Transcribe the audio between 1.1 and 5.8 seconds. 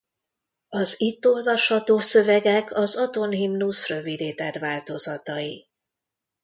olvasható szövegek az Aton-himnusz rövidített változatai.